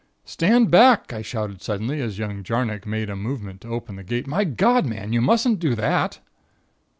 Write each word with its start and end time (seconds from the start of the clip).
"'Stand 0.25 0.71
back!' 0.71 1.13
I 1.13 1.21
shouted 1.21 1.61
suddenly 1.61 2.01
as 2.01 2.17
young 2.17 2.41
Jarnock 2.41 2.87
made 2.87 3.07
a 3.07 3.15
movement 3.15 3.61
to 3.61 3.67
open 3.67 3.97
the 3.97 4.03
gate. 4.03 4.25
'My 4.25 4.43
God, 4.45 4.83
man! 4.83 5.13
you 5.13 5.21
mustn't 5.21 5.59
do 5.59 5.75
that!' 5.75 6.19